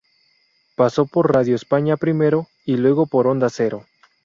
[0.75, 3.85] Pasó por Radio España primero y luego por Onda Cero.